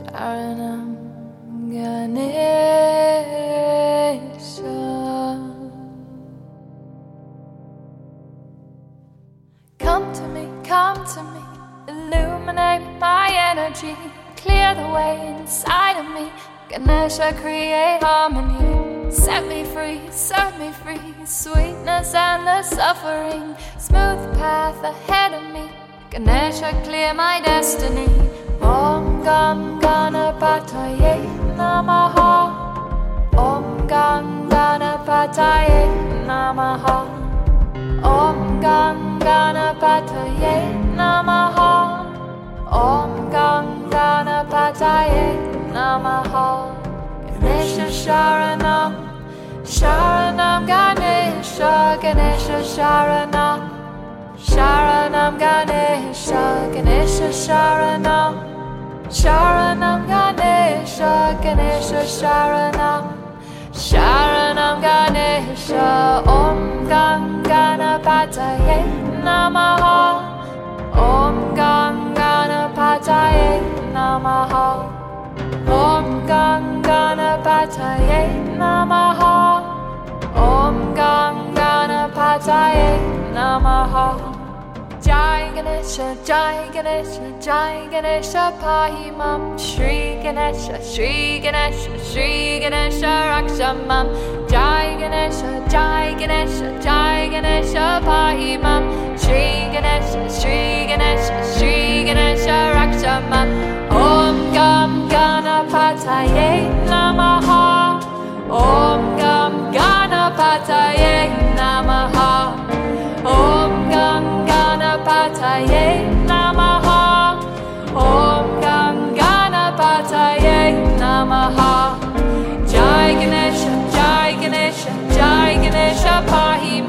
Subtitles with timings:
[0.00, 0.96] Sharanam
[1.70, 3.10] Ganesha
[9.78, 11.42] Come to me, come to me,
[11.88, 13.94] illuminate my energy,
[14.36, 16.30] clear the way inside of me.
[16.68, 21.14] Ganesha, create harmony, set me free, set me free.
[21.26, 25.70] Sweetness and the suffering, smooth path ahead of me.
[26.10, 28.29] Ganesha, clear my destiny.
[28.70, 31.14] Om Gam Ganapataye
[31.58, 32.32] Namaha.
[33.36, 35.80] Om Gam Ganapataye
[36.26, 36.98] Namaha.
[38.02, 40.54] Om Gam Ganapataye
[40.96, 41.72] Namaha
[42.72, 45.26] Om Gam Ganapataye
[45.74, 46.46] Namaha
[47.40, 48.92] Ganesha Sharanam
[49.64, 53.58] Sharanam Ganesha Ganesha Sharanam
[54.38, 58.32] Sharanam Ganesha Ganesha Sharanam
[59.10, 63.04] Sharanam Ganesha Ganesha Sharanam
[63.72, 68.78] Sharanam Ganesha Om Gam Ganapataye
[69.24, 69.98] Namaha.
[70.94, 73.60] Om Gam Ganapataye
[73.92, 74.86] Namaha.
[75.66, 78.22] Om Gam Ganapataye
[78.56, 79.36] Namaha
[80.36, 82.90] Om Gam Ganapataye
[83.34, 84.39] Namaha
[85.02, 94.06] Jai Ganesha, Jai Ganesha, Jai Ganesha, Pahi Mam, Shri Ganesha, Shri Ganesha, Shri Ganesha, Rakshamam,
[94.50, 98.84] Jai Ganesha, Jai Ganesha, Jai Ganesha, Pahi Mam,
[99.16, 103.48] Shri Ganesha, Shri Ganesha, Shri Ganesha, Rakshamam,
[103.90, 106.50] Om Gam Ganapataye
[106.86, 108.02] Namaha,
[108.50, 111.09] Om Gam Ganapataye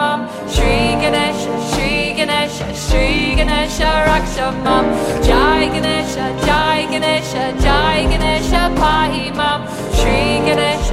[0.00, 0.20] Mam.
[0.48, 4.86] Shri Ganesha, Shri Ganesha, Shri Ganesha Rakshamam
[5.22, 9.60] Jai Ganesha, Jai Ganesha, Jai Ganesha Pahi Mam.
[9.98, 10.89] Shri Ganesha,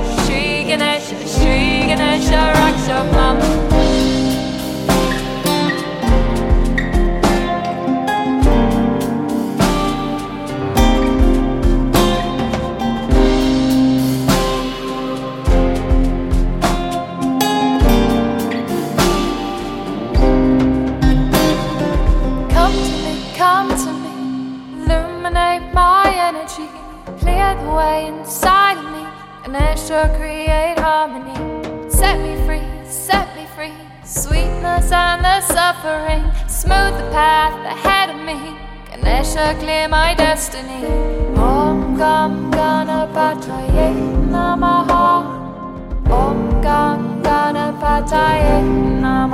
[26.28, 26.68] energy,
[27.22, 29.04] clear the way inside of me,
[29.46, 31.38] Ganesha, create harmony,
[31.90, 33.72] set me free, set me free,
[34.04, 38.58] sweetness and the suffering, smooth the path ahead of me,
[38.90, 40.84] Ganesha, clear my destiny.
[41.38, 43.88] Om Gam Ganapataye
[44.34, 45.08] Namaha,
[46.12, 48.62] Om Gam Ganapataye
[49.00, 49.27] Namaha.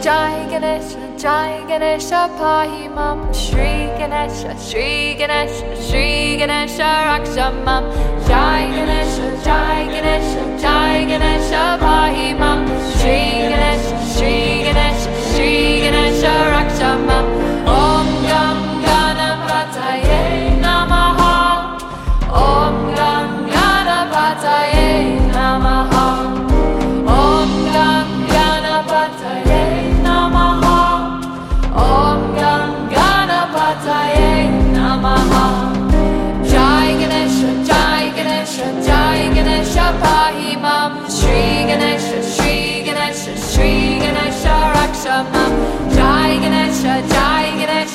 [0.00, 7.84] Jai Ganesha, Jai Ganesha, Pahi Mam, Shri Ganesha, Shri Ganesha, Shri Ganesha, Rakshamam,
[8.26, 9.27] Jai Ganesha,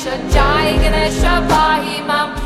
[0.03, 2.42] चायज्ञाहि माम्